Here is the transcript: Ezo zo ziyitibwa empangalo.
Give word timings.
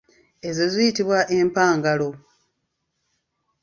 Ezo 0.47 0.63
zo 0.67 0.71
ziyitibwa 0.73 1.19
empangalo. 1.37 2.09